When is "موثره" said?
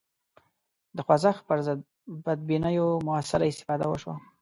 3.07-3.45